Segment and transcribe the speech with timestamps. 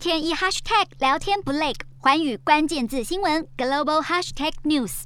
[0.00, 5.02] 天一 hashtag 聊天不累，寰宇关键字新闻 global hashtag news。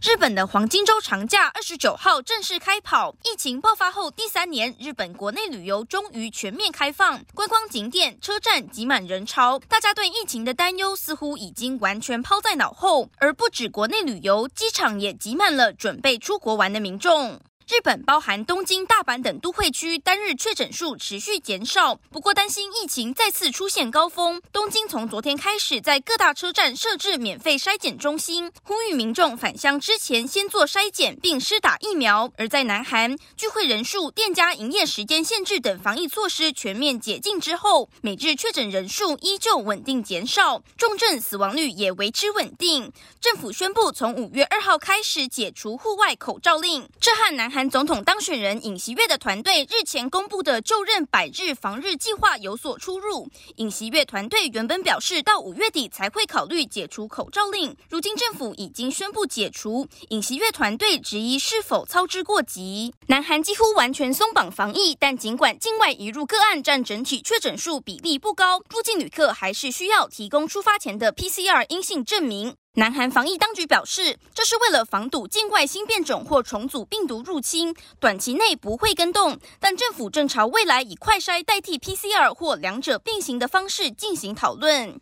[0.00, 17.40] 日本的黄金周长假二十九号正式开跑，疫情爆发后第三年，日本国内旅游终于全面开放，观光景点、车站挤满人潮，大家对疫情的担忧似乎已经完全抛在脑后，而不止国内旅游，机场也挤满了准备出国玩的民众。
[17.68, 24.40] 日本包含东京、大阪等都会区单日确诊数持续减少，不过担心疫情再次出现高峰。
[24.50, 32.32] 东京从昨天开始在各大车站设置免费筛检中心，呼吁民众返乡之前先做筛检并施打疫苗。
[32.38, 42.90] 而在南韩，聚会人数、店家营业时间限制等防疫措施全面解禁之后，每日确诊人数依旧稳定减少，重症死亡率也维持稳定。
[43.20, 47.57] 政府宣布从五月二号开始解除户外口罩令，这和南韩。
[47.58, 53.28] 韩总统当选人尹锡悦的团队日前公布的就任百日防日计划有所出入。
[53.56, 62.94] 尹锡悦团队原本表示到五月底才会考虑解除口罩令，如今政府已经宣布解除，尹锡悦团队质疑是否操之过急。
[63.08, 72.54] 南韩几乎完全松绑防疫，但尽管境外移入个案占整体确诊数比例不高，入境旅客还是需要提供出发前的 PCR 阴性证明。
[72.78, 79.36] 南韩防疫当局表示，这是为了防堵境外新变种或重组病毒入侵，短期内不会跟动。
[79.58, 85.00] 但政府正朝未来以快筛代替 PCR 或两者并行的方式进行讨论。